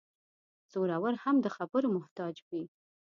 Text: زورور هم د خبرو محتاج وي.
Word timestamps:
زورور 0.71 1.15
هم 1.23 1.35
د 1.41 1.47
خبرو 1.55 1.87
محتاج 1.95 2.35
وي. 2.47 2.63